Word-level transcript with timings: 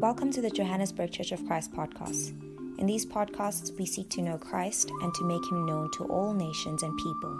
Welcome 0.00 0.32
to 0.32 0.40
the 0.40 0.48
Johannesburg 0.48 1.12
Church 1.12 1.30
of 1.30 1.46
Christ 1.46 1.74
podcast. 1.74 2.30
In 2.78 2.86
these 2.86 3.04
podcasts, 3.04 3.78
we 3.78 3.84
seek 3.84 4.08
to 4.08 4.22
know 4.22 4.38
Christ 4.38 4.90
and 5.02 5.12
to 5.12 5.24
make 5.26 5.44
him 5.44 5.66
known 5.66 5.90
to 5.90 6.04
all 6.04 6.32
nations 6.32 6.82
and 6.82 6.96
people. 6.96 7.38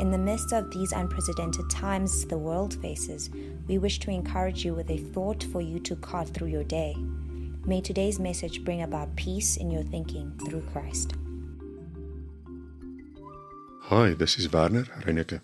In 0.00 0.10
the 0.10 0.18
midst 0.18 0.52
of 0.52 0.72
these 0.72 0.90
unprecedented 0.90 1.70
times 1.70 2.24
the 2.24 2.36
world 2.36 2.74
faces, 2.82 3.30
we 3.68 3.78
wish 3.78 4.00
to 4.00 4.10
encourage 4.10 4.64
you 4.64 4.74
with 4.74 4.90
a 4.90 4.98
thought 4.98 5.44
for 5.52 5.60
you 5.60 5.78
to 5.78 5.94
cart 5.94 6.30
through 6.30 6.48
your 6.48 6.64
day. 6.64 6.96
May 7.64 7.80
today's 7.80 8.18
message 8.18 8.64
bring 8.64 8.82
about 8.82 9.14
peace 9.14 9.56
in 9.56 9.70
your 9.70 9.84
thinking 9.84 10.36
through 10.48 10.62
Christ. 10.72 11.12
Hi, 13.82 14.14
this 14.14 14.36
is 14.36 14.52
Werner 14.52 14.82
Reinecke. 14.82 15.40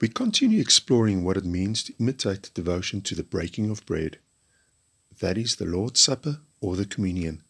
We 0.00 0.06
continue 0.06 0.60
exploring 0.60 1.24
what 1.24 1.36
it 1.36 1.44
means 1.44 1.82
to 1.82 1.94
imitate 1.98 2.52
devotion 2.54 3.00
to 3.00 3.16
the 3.16 3.24
breaking 3.24 3.68
of 3.68 3.84
bread 3.84 4.18
that 5.22 5.38
is 5.38 5.56
the 5.56 5.64
Lord's 5.64 6.00
Supper 6.00 6.40
or 6.60 6.74
the 6.74 6.84
Communion. 6.84 7.42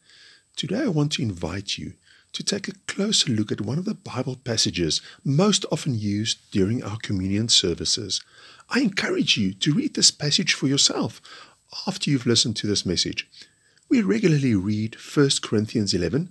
Today 0.57 0.83
I 0.83 0.89
want 0.89 1.13
to 1.13 1.23
invite 1.23 1.79
you 1.79 1.95
to 2.35 2.45
take 2.45 2.69
a 2.69 2.75
closer 2.87 3.33
look 3.33 3.51
at 3.51 3.63
one 3.63 3.79
of 3.79 3.87
the 3.87 3.95
Bible 3.95 4.37
passages 4.37 5.01
most 5.25 5.65
often 5.73 5.99
used 5.99 6.39
during 6.51 6.85
our 6.85 6.99
communion 6.99 7.49
services. 7.49 8.21
I 8.69 8.81
encourage 8.81 9.39
you 9.39 9.55
to 9.55 9.73
read 9.73 9.95
this 9.95 10.11
passage 10.11 10.53
for 10.53 10.67
yourself 10.67 11.23
after 11.87 12.11
you've 12.11 12.27
listened 12.27 12.57
to 12.57 12.67
this 12.67 12.85
message. 12.85 13.27
We 13.89 14.03
regularly 14.03 14.55
read 14.55 14.97
1 14.97 15.31
Corinthians 15.43 15.95
11, 15.95 16.31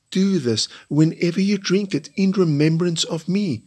Do 0.11 0.39
this 0.39 0.67
whenever 0.89 1.41
you 1.41 1.57
drink 1.57 1.95
it 1.95 2.09
in 2.15 2.31
remembrance 2.31 3.03
of 3.03 3.27
me. 3.27 3.63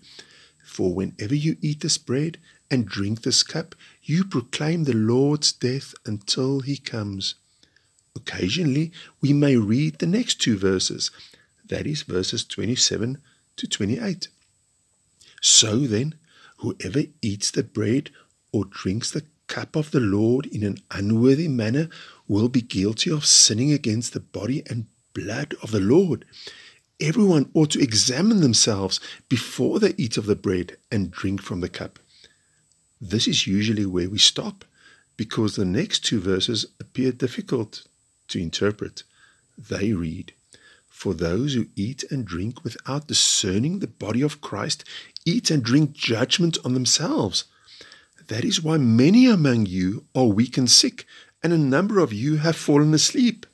For 0.64 0.94
whenever 0.94 1.34
you 1.34 1.56
eat 1.60 1.80
this 1.80 1.98
bread 1.98 2.38
and 2.70 2.86
drink 2.86 3.22
this 3.22 3.42
cup, 3.42 3.74
you 4.02 4.24
proclaim 4.24 4.84
the 4.84 4.94
Lord's 4.94 5.52
death 5.52 5.94
until 6.04 6.60
he 6.60 6.76
comes. 6.76 7.34
Occasionally, 8.16 8.92
we 9.20 9.32
may 9.32 9.56
read 9.56 9.98
the 9.98 10.06
next 10.06 10.40
two 10.40 10.56
verses, 10.56 11.10
that 11.66 11.86
is, 11.86 12.02
verses 12.02 12.44
27 12.44 13.18
to 13.56 13.66
28. 13.66 14.28
So 15.40 15.80
then, 15.80 16.14
whoever 16.58 17.04
eats 17.22 17.50
the 17.50 17.62
bread 17.62 18.10
or 18.52 18.64
drinks 18.64 19.10
the 19.10 19.24
cup 19.46 19.76
of 19.76 19.90
the 19.90 20.00
Lord 20.00 20.46
in 20.46 20.62
an 20.64 20.78
unworthy 20.90 21.48
manner 21.48 21.88
will 22.26 22.48
be 22.48 22.62
guilty 22.62 23.10
of 23.10 23.26
sinning 23.26 23.72
against 23.72 24.12
the 24.12 24.20
body 24.20 24.62
and 24.68 24.86
blood 25.14 25.54
of 25.62 25.70
the 25.70 25.80
Lord. 25.80 26.24
Everyone 27.00 27.50
ought 27.54 27.70
to 27.70 27.82
examine 27.82 28.40
themselves 28.40 29.00
before 29.28 29.80
they 29.80 29.94
eat 29.96 30.16
of 30.16 30.26
the 30.26 30.36
bread 30.36 30.76
and 30.92 31.10
drink 31.10 31.40
from 31.42 31.60
the 31.60 31.68
cup. 31.68 31.98
This 33.00 33.26
is 33.26 33.46
usually 33.46 33.86
where 33.86 34.10
we 34.10 34.18
stop 34.18 34.64
because 35.16 35.56
the 35.56 35.64
next 35.64 36.04
two 36.04 36.20
verses 36.20 36.66
appear 36.80 37.12
difficult 37.12 37.86
to 38.28 38.40
interpret. 38.40 39.02
They 39.56 39.92
read, 39.92 40.32
For 40.88 41.14
those 41.14 41.54
who 41.54 41.66
eat 41.76 42.04
and 42.10 42.24
drink 42.24 42.64
without 42.64 43.08
discerning 43.08 43.78
the 43.78 43.86
body 43.86 44.22
of 44.22 44.40
Christ 44.40 44.84
eat 45.24 45.50
and 45.50 45.62
drink 45.62 45.92
judgment 45.92 46.58
on 46.64 46.74
themselves. 46.74 47.44
That 48.28 48.44
is 48.44 48.62
why 48.62 48.78
many 48.78 49.26
among 49.26 49.66
you 49.66 50.04
are 50.14 50.24
weak 50.24 50.56
and 50.56 50.70
sick, 50.70 51.06
and 51.42 51.52
a 51.52 51.58
number 51.58 51.98
of 51.98 52.12
you 52.12 52.36
have 52.38 52.56
fallen 52.56 52.94
asleep 52.94 53.46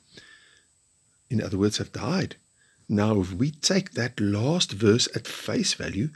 in 1.31 1.41
other 1.41 1.57
words, 1.57 1.77
have 1.77 1.93
died. 1.93 2.35
Now, 2.89 3.21
if 3.21 3.33
we 3.33 3.51
take 3.51 3.91
that 3.91 4.19
last 4.19 4.73
verse 4.73 5.07
at 5.15 5.27
face 5.27 5.73
value, 5.73 6.09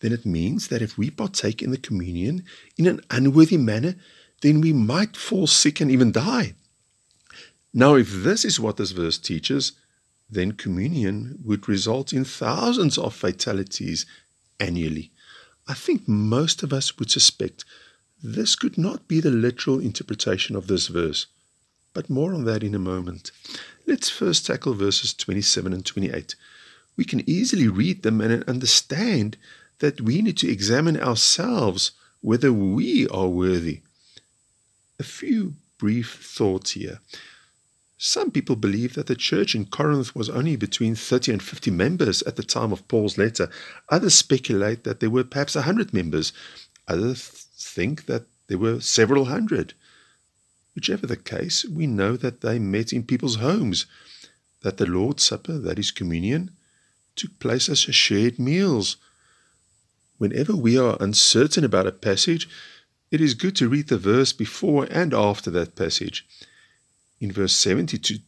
then 0.00 0.12
it 0.12 0.24
means 0.24 0.68
that 0.68 0.82
if 0.82 0.96
we 0.96 1.10
partake 1.10 1.62
in 1.62 1.70
the 1.70 1.76
communion 1.76 2.44
in 2.76 2.86
an 2.86 3.00
unworthy 3.10 3.58
manner, 3.58 3.96
then 4.40 4.60
we 4.60 4.72
might 4.72 5.16
fall 5.16 5.46
sick 5.46 5.80
and 5.80 5.90
even 5.90 6.12
die. 6.12 6.54
Now, 7.74 7.94
if 7.94 8.10
this 8.10 8.44
is 8.44 8.58
what 8.58 8.76
this 8.76 8.92
verse 8.92 9.18
teaches, 9.18 9.72
then 10.30 10.52
communion 10.52 11.38
would 11.44 11.68
result 11.68 12.12
in 12.12 12.24
thousands 12.24 12.96
of 12.96 13.14
fatalities 13.14 14.06
annually. 14.60 15.10
I 15.66 15.74
think 15.74 16.08
most 16.08 16.62
of 16.62 16.72
us 16.72 16.98
would 16.98 17.10
suspect 17.10 17.64
this 18.22 18.56
could 18.56 18.78
not 18.78 19.06
be 19.06 19.20
the 19.20 19.30
literal 19.30 19.78
interpretation 19.78 20.56
of 20.56 20.66
this 20.66 20.88
verse, 20.88 21.26
but 21.92 22.10
more 22.10 22.34
on 22.34 22.44
that 22.44 22.62
in 22.62 22.74
a 22.74 22.78
moment. 22.78 23.30
Let's 23.88 24.10
first 24.10 24.44
tackle 24.44 24.74
verses 24.74 25.14
27 25.14 25.72
and 25.72 25.84
28. 25.84 26.36
We 26.98 27.06
can 27.06 27.26
easily 27.26 27.68
read 27.68 28.02
them 28.02 28.20
and 28.20 28.44
understand 28.44 29.38
that 29.78 30.02
we 30.02 30.20
need 30.20 30.36
to 30.38 30.50
examine 30.50 31.00
ourselves 31.00 31.92
whether 32.20 32.52
we 32.52 33.08
are 33.08 33.28
worthy. 33.28 33.80
A 35.00 35.04
few 35.04 35.54
brief 35.78 36.22
thoughts 36.22 36.72
here. 36.72 37.00
Some 37.96 38.30
people 38.30 38.56
believe 38.56 38.92
that 38.92 39.06
the 39.06 39.16
church 39.16 39.54
in 39.54 39.64
Corinth 39.64 40.14
was 40.14 40.28
only 40.28 40.56
between 40.56 40.94
30 40.94 41.32
and 41.32 41.42
50 41.42 41.70
members 41.70 42.20
at 42.24 42.36
the 42.36 42.42
time 42.42 42.72
of 42.72 42.86
Paul's 42.88 43.16
letter. 43.16 43.48
Others 43.88 44.14
speculate 44.14 44.84
that 44.84 45.00
there 45.00 45.08
were 45.08 45.24
perhaps 45.24 45.54
100 45.54 45.94
members. 45.94 46.34
Others 46.88 47.22
think 47.56 48.04
that 48.04 48.26
there 48.48 48.58
were 48.58 48.80
several 48.80 49.24
hundred. 49.26 49.72
Whichever 50.78 51.08
the 51.08 51.16
case, 51.16 51.64
we 51.64 51.88
know 51.88 52.16
that 52.16 52.40
they 52.40 52.60
met 52.60 52.92
in 52.92 53.02
people's 53.02 53.38
homes, 53.38 53.86
that 54.62 54.76
the 54.76 54.86
Lord's 54.86 55.24
Supper, 55.24 55.58
that 55.58 55.76
is 55.76 55.90
communion, 55.90 56.52
took 57.16 57.36
place 57.40 57.68
as 57.68 57.80
shared 57.80 58.38
meals. 58.38 58.96
Whenever 60.18 60.54
we 60.54 60.78
are 60.78 60.96
uncertain 61.00 61.64
about 61.64 61.88
a 61.88 61.90
passage, 61.90 62.48
it 63.10 63.20
is 63.20 63.34
good 63.34 63.56
to 63.56 63.68
read 63.68 63.88
the 63.88 63.98
verse 63.98 64.32
before 64.32 64.86
and 64.88 65.12
after 65.12 65.50
that 65.50 65.74
passage. 65.74 66.24
In 67.18 67.32
verse 67.32 67.54
72 67.54 68.20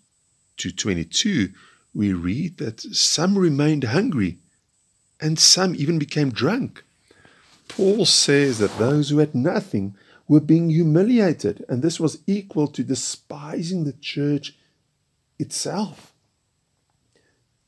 to 0.56 0.72
22, 0.72 1.50
we 1.94 2.12
read 2.12 2.58
that 2.58 2.80
some 2.80 3.38
remained 3.38 3.84
hungry 3.84 4.38
and 5.20 5.38
some 5.38 5.76
even 5.76 6.00
became 6.00 6.32
drunk. 6.32 6.82
Paul 7.68 8.06
says 8.06 8.58
that 8.58 8.76
those 8.76 9.10
who 9.10 9.18
had 9.18 9.36
nothing 9.36 9.94
were 10.30 10.40
being 10.40 10.70
humiliated, 10.70 11.64
and 11.68 11.82
this 11.82 11.98
was 11.98 12.22
equal 12.24 12.68
to 12.68 12.84
despising 12.84 13.82
the 13.82 13.92
church 13.94 14.56
itself. 15.40 16.14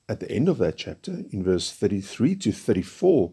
At 0.08 0.20
the 0.20 0.30
end 0.30 0.48
of 0.48 0.58
that 0.58 0.76
chapter, 0.76 1.24
in 1.32 1.42
verse 1.42 1.72
33 1.72 2.36
to 2.36 2.52
34, 2.52 3.32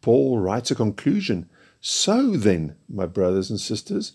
Paul 0.00 0.38
writes 0.38 0.70
a 0.70 0.76
conclusion. 0.76 1.50
So 1.80 2.36
then, 2.36 2.76
my 2.88 3.06
brothers 3.06 3.50
and 3.50 3.58
sisters, 3.58 4.12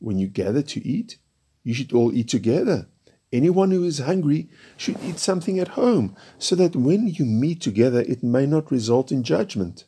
when 0.00 0.18
you 0.18 0.28
gather 0.28 0.60
to 0.60 0.86
eat, 0.86 1.16
you 1.62 1.72
should 1.72 1.94
all 1.94 2.12
eat 2.12 2.28
together. 2.28 2.88
Anyone 3.32 3.70
who 3.70 3.84
is 3.84 4.00
hungry 4.00 4.50
should 4.76 5.02
eat 5.02 5.18
something 5.18 5.58
at 5.58 5.78
home, 5.80 6.14
so 6.38 6.54
that 6.56 6.76
when 6.76 7.06
you 7.06 7.24
meet 7.24 7.62
together 7.62 8.00
it 8.00 8.22
may 8.22 8.44
not 8.44 8.70
result 8.70 9.10
in 9.10 9.22
judgment. 9.22 9.86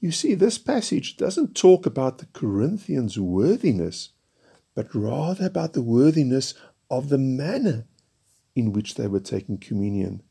You 0.00 0.12
see, 0.12 0.34
this 0.34 0.58
passage 0.58 1.16
doesn't 1.16 1.56
talk 1.56 1.84
about 1.84 2.18
the 2.18 2.26
Corinthians' 2.26 3.18
worthiness, 3.18 4.10
but 4.74 4.94
rather 4.94 5.46
about 5.46 5.72
the 5.72 5.82
worthiness 5.82 6.54
of 6.88 7.08
the 7.08 7.18
manner 7.18 7.86
in 8.54 8.72
which 8.72 8.94
they 8.94 9.08
were 9.08 9.20
taking 9.20 9.58
communion. 9.58 10.22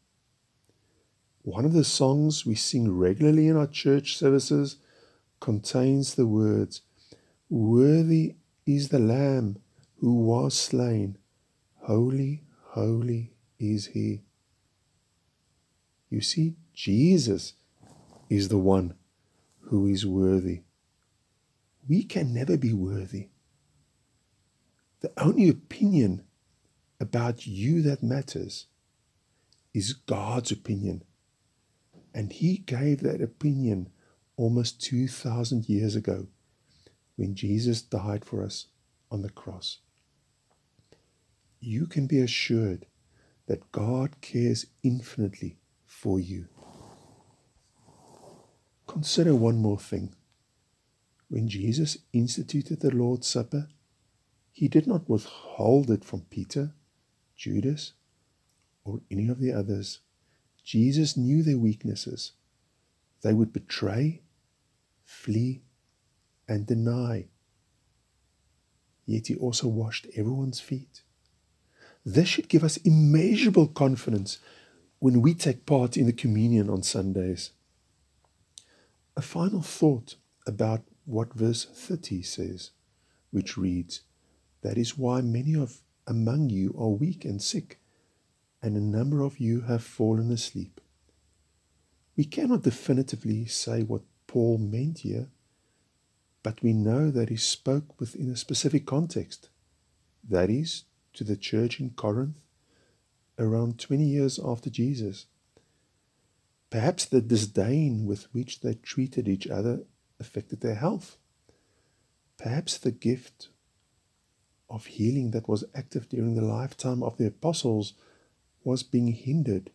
One 1.42 1.66
of 1.66 1.74
the 1.74 1.84
songs 1.84 2.46
we 2.46 2.56
sing 2.56 2.92
regularly 2.92 3.48
in 3.48 3.58
our 3.58 3.68
church 3.68 4.18
services 4.18 4.78
contains 5.40 6.16
the 6.16 6.28
words, 6.28 6.82
Worthy 7.50 8.36
is 8.66 8.90
the 8.90 9.00
Lamb 9.00 9.58
who 10.00 10.14
was 10.16 10.54
slain, 10.54 11.18
holy, 11.84 12.44
holy 12.70 13.34
is 13.60 13.88
he. 13.88 14.24
You 16.10 16.22
see, 16.22 16.56
Jesus 16.74 17.54
is 18.30 18.50
the 18.50 18.58
one 18.58 18.94
who 19.68 19.86
is 19.86 20.06
worthy. 20.06 20.62
We 21.88 22.04
can 22.04 22.34
never 22.34 22.58
be 22.58 22.74
worthy. 22.74 23.30
The 25.02 25.12
only 25.18 25.50
opinion 25.50 26.24
about 27.00 27.46
you 27.46 27.82
that 27.84 28.02
matters 28.02 28.68
is 29.74 29.94
God's 29.94 30.52
opinion. 30.52 31.04
And 32.14 32.32
He 32.32 32.58
gave 32.58 33.02
that 33.02 33.22
opinion 33.22 33.90
almost 34.38 34.82
2,000 34.82 35.68
years 35.68 35.96
ago 35.96 36.28
when 37.16 37.36
Jesus 37.36 37.82
died 37.82 38.24
for 38.24 38.44
us 38.44 38.68
on 39.12 39.22
the 39.22 39.30
cross. 39.30 39.80
You 41.60 41.88
can 41.88 42.08
be 42.08 42.20
assured 42.20 42.86
that 43.48 43.72
God 43.72 44.22
cares 44.22 44.68
infinitely 44.84 45.58
for 45.86 46.20
you. 46.20 46.48
Consider 48.98 49.36
one 49.36 49.60
more 49.60 49.78
thing. 49.78 50.16
When 51.30 51.48
Jesus 51.48 52.00
instituted 52.14 52.80
the 52.80 52.90
Lord's 52.90 53.28
Supper, 53.28 53.68
he 54.52 54.68
did 54.68 54.88
not 54.88 55.08
withhold 55.08 55.92
it 55.92 56.04
from 56.04 56.22
Peter, 56.32 56.74
Judas, 57.36 57.94
or 58.84 59.02
any 59.12 59.28
of 59.28 59.40
the 59.40 59.54
others. 59.54 60.00
Jesus 60.64 61.16
knew 61.16 61.44
their 61.44 61.60
weaknesses. 61.60 62.32
They 63.22 63.34
would 63.34 63.54
betray, 63.54 64.24
flee, 65.06 65.62
and 66.48 66.66
deny. 66.66 67.28
Yet 69.06 69.28
he 69.28 69.36
also 69.36 69.68
washed 69.68 70.08
everyone's 70.16 70.60
feet. 70.60 71.04
This 72.04 72.30
should 72.30 72.50
give 72.50 72.64
us 72.64 72.78
immeasurable 72.78 73.68
confidence 73.68 74.40
when 74.98 75.22
we 75.22 75.36
take 75.36 75.68
part 75.68 75.98
in 75.98 76.08
the 76.08 76.14
communion 76.14 76.68
on 76.68 76.82
Sundays. 76.82 77.52
A 79.18 79.22
final 79.22 79.64
thought 79.64 80.14
about 80.46 80.84
what 81.06 81.34
verse 81.34 81.66
30 81.66 82.22
says, 82.22 82.70
which 83.32 83.58
reads, 83.58 84.02
That 84.62 84.78
is 84.78 84.96
why 84.96 85.22
many 85.22 85.56
of 85.56 85.82
among 86.06 86.52
you 86.52 86.76
are 86.78 86.90
weak 86.90 87.26
and 87.26 87.42
sick, 87.42 87.80
and 88.62 88.78
a 88.78 88.80
number 88.80 89.24
of 89.24 89.40
you 89.40 89.62
have 89.62 89.84
fallen 89.84 90.30
asleep. 90.30 90.80
We 92.16 92.26
cannot 92.26 92.62
definitively 92.62 93.48
say 93.48 93.82
what 93.82 94.04
Paul 94.28 94.60
meant 94.60 95.00
here, 95.00 95.30
but 96.44 96.62
we 96.62 96.74
know 96.74 97.10
that 97.10 97.30
he 97.30 97.38
spoke 97.38 98.00
within 98.00 98.30
a 98.30 98.38
specific 98.38 98.86
context, 98.86 99.50
that 100.30 100.52
is, 100.52 100.84
to 101.14 101.24
the 101.24 101.38
church 101.38 101.80
in 101.80 101.90
Corinth 101.90 102.38
around 103.40 103.80
20 103.80 104.04
years 104.04 104.40
after 104.46 104.70
Jesus. 104.70 105.26
Perhaps 106.70 107.06
the 107.06 107.22
disdain 107.22 108.06
with 108.06 108.34
which 108.34 108.60
they 108.62 108.74
treated 108.76 109.28
each 109.28 109.48
other 109.48 109.84
affected 110.20 110.62
their 110.62 110.76
health. 110.76 111.18
Perhaps 112.38 112.78
the 112.78 112.92
gift 112.92 113.50
of 114.70 114.86
healing 114.86 115.32
that 115.32 115.48
was 115.48 115.64
active 115.74 116.10
during 116.10 116.36
the 116.36 116.42
lifetime 116.42 117.02
of 117.02 117.18
the 117.18 117.28
apostles 117.28 117.94
was 118.64 118.84
being 118.84 119.08
hindered 119.14 119.72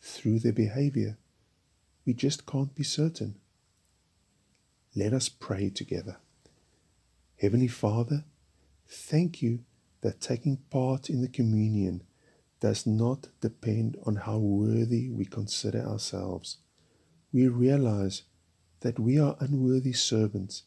through 0.00 0.38
their 0.38 0.52
behavior. 0.52 1.18
We 2.06 2.14
just 2.14 2.46
can't 2.46 2.74
be 2.74 2.84
certain. 2.84 3.36
Let 4.94 5.12
us 5.12 5.28
pray 5.28 5.70
together. 5.70 6.18
Heavenly 7.40 7.68
Father, 7.68 8.24
thank 8.88 9.42
you 9.42 9.60
that 10.00 10.20
taking 10.20 10.58
part 10.70 11.10
in 11.10 11.20
the 11.20 11.28
communion 11.28 12.02
does 12.60 12.86
not 12.86 13.28
depend 13.40 13.96
on 14.04 14.16
how 14.16 14.38
worthy 14.38 15.08
we 15.10 15.24
consider 15.24 15.86
ourselves. 15.86 16.58
We 17.32 17.48
realize 17.48 18.22
that 18.80 18.98
we 18.98 19.18
are 19.18 19.36
unworthy 19.40 19.92
servants, 19.92 20.64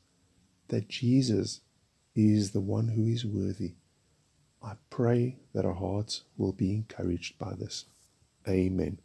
that 0.69 0.87
Jesus 0.87 1.61
is 2.15 2.51
the 2.51 2.61
one 2.61 2.89
who 2.89 3.05
is 3.07 3.25
worthy. 3.25 3.73
I 4.63 4.73
pray 4.89 5.37
that 5.53 5.65
our 5.65 5.73
hearts 5.73 6.23
will 6.37 6.53
be 6.53 6.73
encouraged 6.73 7.39
by 7.39 7.53
this. 7.55 7.85
Amen. 8.47 8.99